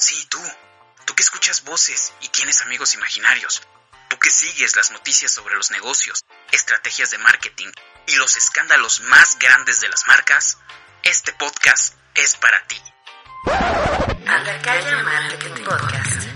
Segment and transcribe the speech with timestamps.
[0.00, 0.40] sí tú,
[1.04, 3.62] tú que escuchas voces y tienes amigos imaginarios,
[4.08, 7.68] tú que sigues las noticias sobre los negocios, estrategias de marketing
[8.06, 10.58] y los escándalos más grandes de las marcas,
[11.02, 12.80] este podcast es para ti.
[14.26, 16.28] Atacaya Marketing Podcast.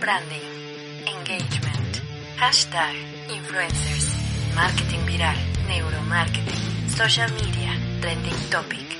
[0.00, 1.96] Branding, engagement,
[2.38, 2.94] hashtag,
[3.28, 5.36] influencers, marketing viral,
[5.68, 8.99] neuromarketing, social media, trending topic.